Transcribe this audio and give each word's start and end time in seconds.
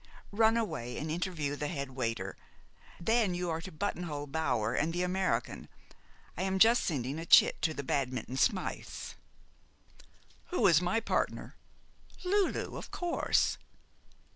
Run 0.31 0.57
away 0.57 0.97
and 0.97 1.11
interview 1.11 1.55
the 1.55 1.67
head 1.67 1.91
waiter. 1.91 2.35
Then 2.99 3.35
you 3.35 3.51
are 3.51 3.61
to 3.61 3.71
buttonhole 3.71 4.25
Bower 4.25 4.73
and 4.73 4.91
the 4.93 5.03
American. 5.03 5.67
I 6.35 6.41
am 6.41 6.57
just 6.57 6.83
sending 6.85 7.19
a 7.19 7.25
chit 7.27 7.61
to 7.61 7.73
the 7.75 7.83
Badminton 7.83 8.37
Smythes." 8.37 9.13
"Who 10.47 10.65
is 10.65 10.81
my 10.81 11.01
partner?" 11.01 11.53
"Lulu, 12.25 12.77
of 12.77 12.89
course." 12.89 13.59